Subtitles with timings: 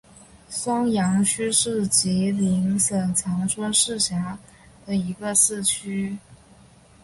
[0.49, 4.39] 双阳区是吉林省长春市下辖
[4.87, 6.17] 的一个市辖区。